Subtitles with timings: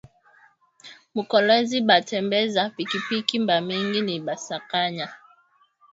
[1.13, 4.35] Mu kolwezi ba tembeza pikipiki ba mingi ni ba
[4.69, 5.05] kasayi